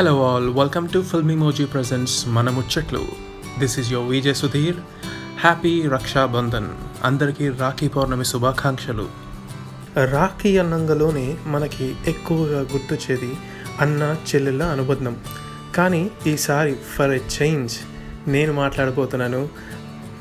[0.00, 3.00] Hello all welcome to film emoji presents మన ముచ్చట్లు
[3.58, 4.78] this is your Vijay Sudheer
[5.40, 6.68] happy Rakshabandhan
[7.04, 9.06] అందరికీ రాఖీ పౌర్ణమి శుభాకాంక్షలు
[10.12, 13.30] రాఖీ అన్నంగలోనే మనకి ఎక్కువగా గుర్తొచ్చేది
[13.80, 15.16] అన్న చెల్లెళ్ళ అనుబంధం
[15.76, 17.76] కానీ ఈసారి ఫర్ ఎ చేంజ్
[18.28, 19.42] నేను మాట్లాడబోతున్నాను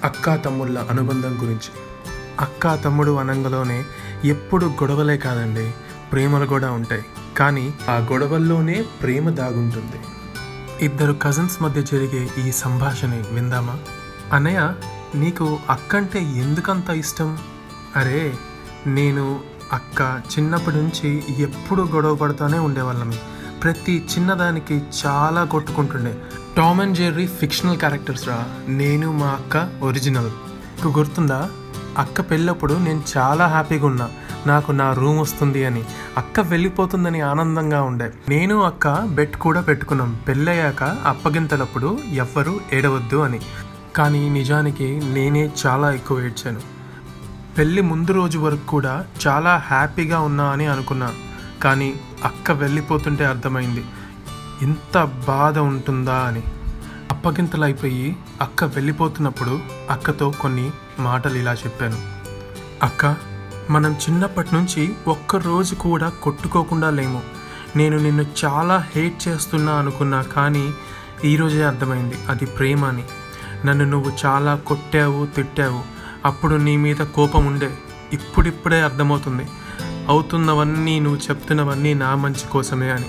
[0.04, 1.72] అక్కా తమ్ముళ్ళ అనుబంధం గురించి
[2.40, 3.80] అక్కా తమ్ముడు అనంగలోనే
[4.26, 5.68] ఎప్పుడు గొడవలే కాదండి
[6.12, 7.06] ప్రేమలు కూడా ఉంటాయి
[7.38, 10.00] కానీ ఆ గొడవల్లోనే ప్రేమ దాగుంటుంది.
[10.86, 13.78] ఇద్దరు కజిన్స్ మధ్య జరిగే ఈ సంభాషణ విందామా?
[14.34, 14.74] అనయ్య
[15.16, 17.38] నీకు అక్కంటే ఎందుకంత ఇష్టం?
[17.96, 18.34] అరే
[18.88, 19.40] నేను
[19.74, 23.14] అక్క చిన్నప్పటి నుంచి ఎప్పుడు గొడవ పడుతూనే ఉండేవాళ్ళం.
[23.64, 26.22] ప్రతి చిన్నదానికి చాలా కొట్టుకుంటుండే.
[26.58, 28.46] Tom and Jerry fictional characters రా.
[28.68, 30.28] నేను మా అక్క ఒరిజినల్.
[30.28, 31.50] నీకు గుర్తుందా?
[31.98, 34.10] అక్క పెళ్ళప్పుడు నేను చాలా హ్యాపీగా ఉన్నా.
[34.48, 35.84] నాకు నా రూమ్ వస్తుంది అని.
[36.18, 38.14] అక్క వెళ్ళిపోతుందని ఆనందంగా ఉండే.
[38.30, 40.20] నేను అక్క బెట్ కూడా పెట్టుకున్నాం.
[40.28, 43.40] పెళ్ళయ్యాక అప్పగింతలప్పుడు ఎవ్వరూ ఏడవద్దు అని.
[43.96, 46.62] కానీ నిజానికి నేనే చాలా ఎక్కువ ఏడ్చాను.
[47.58, 51.14] పెళ్ళి ముందు రోజు వరకు కూడా చాలా హ్యాపీగా ఉన్నా అని అనుకున్నా.
[51.64, 51.94] కానీ
[52.24, 53.86] అక్క వెళ్ళిపోతుంటే అర్థమైంది.
[54.62, 56.44] ఇంత బాధ ఉంటుందా అని.
[57.12, 59.60] అప్పగింతలు అయిపోయి అక్క వెళ్ళిపోతున్నప్పుడు
[59.90, 61.98] అక్కతో కొన్ని మాటలు ఇలా చెప్పాను.
[62.84, 63.30] అక్క
[63.70, 67.22] మనం చిన్నప్పటి నుంచి ఒక్క రోజు కూడా కొట్టుకోకుండా లేము.
[67.76, 70.74] నేను నిన్ను చాలా హేట్ చేస్తున్నా అనుకున్నా కానీ
[71.26, 72.16] ఈరోజే అర్థమైంది.
[72.30, 73.04] అది ప్రేమ అని.
[73.66, 75.82] నన్ను నువ్వు చాలా కొట్టావు తిట్టావు.
[76.26, 77.78] అప్పుడు నీ మీద కోపం ఉండే.
[78.14, 79.48] ఇప్పుడిప్పుడే అర్థమవుతుంది.
[80.08, 83.06] అవుతున్నవన్నీ నువ్వు చెప్తున్నవన్నీ నా మంచి కోసమే అని.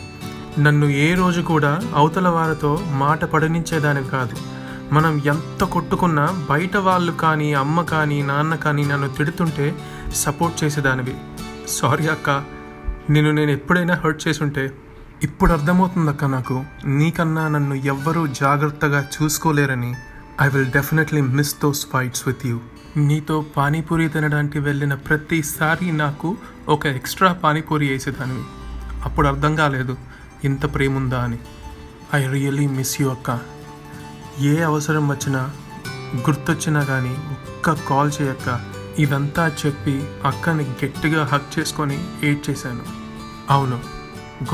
[0.63, 4.37] నన్ను ఏ రోజు కూడా అవతల వారితో మాట పడనించేదానివి కాదు.
[4.95, 9.79] మనం ఎంత కొట్టుకున్నా బయట వాళ్ళు కానీ అమ్మ కానీ నాన్న కానీ నన్ను తిడుతుంటే
[10.15, 11.15] సపోర్ట్ చేసేదానివి.
[11.69, 12.31] సారీ అక్క
[13.11, 14.73] నిన్ను నేను ఎప్పుడైనా హర్ట్ చేసుంటే
[15.23, 16.65] ఇప్పుడు అర్థమవుతుంది అక్క నాకు.
[16.85, 19.95] నీకన్నా నన్ను ఎవ్వరూ జాగ్రత్తగా చూసుకోలేరని
[20.43, 22.61] I will definitely miss those fights with you
[22.97, 26.37] నీతో పానీపూరి తినడానికి వెళ్ళిన ప్రతిసారి నాకు
[26.69, 28.43] ఒక ఎక్స్ట్రా పానీపూరి వేసేదానివి.
[29.05, 29.97] అప్పుడు అర్థం కాలేదు
[30.45, 31.39] ఇంత ప్రేమ ఉందా అని.
[32.15, 33.41] ఐ రియలీ మిస్ యూ అక్క.
[34.41, 35.51] ఏ అవసరం వచ్చినా
[36.17, 38.70] గుర్తొచ్చినా కానీ ఒక్క కాల్ చేయక్క.
[38.99, 42.83] ఇదంతా చెప్పి అక్కని గట్టిగా హక్ చేసుకొని ఏడ్ చేశాను
[43.51, 43.81] అవును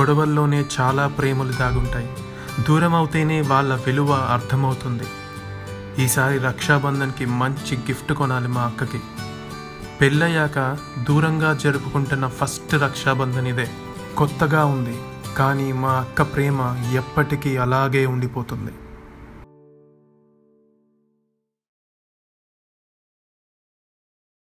[0.01, 2.09] గొడవల్లోనే చాలా ప్రేమలు దాగుంటాయి.
[2.69, 5.05] దూరం అవుతేనే వాళ్ళ విలువ అర్థమవుతుంది.
[6.03, 9.01] ఈసారి రక్షాబంధన్కి మంచి గిఫ్ట్ కొనాలి మా అక్కకి.
[10.01, 13.71] పెళ్ళయ్యాక దూరంగా జరుపుకుంటున్న ఫస్ట్ రక్షాబంధన్ ఇదే.
[14.17, 14.99] కొత్తగా ఉంది
[15.37, 18.71] కానీ మా అక్క ప్రేమ ఎప్పటికీ అలాగే ఉండిపోతుంది.